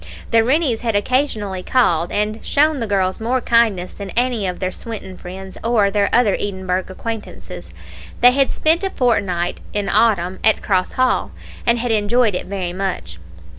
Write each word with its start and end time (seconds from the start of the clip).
The 0.31 0.43
Rennies 0.43 0.81
had 0.81 0.95
occasionally 0.95 1.61
called, 1.61 2.11
and 2.11 2.43
shown 2.43 2.79
the 2.79 2.87
girls 2.87 3.19
more 3.19 3.39
kindness 3.39 3.93
than 3.93 4.09
any 4.17 4.47
of 4.47 4.57
their 4.57 4.71
Swinton 4.71 5.15
friends, 5.15 5.59
or 5.63 5.91
their 5.91 6.09
other 6.11 6.33
Edinburgh 6.39 6.85
acquaintances. 6.87 7.69
They 8.19 8.31
had 8.31 8.49
spent 8.49 8.83
a 8.83 8.89
fortnight, 8.89 9.59
in 9.73 9.89
autumn, 9.89 10.39
at 10.43 10.63
Cross 10.63 10.93
Hall, 10.93 11.29
and 11.67 11.77
had 11.77 11.91
enjoyed 11.91 12.33
it 12.33 12.47
very 12.47 12.73
much. 12.73 13.19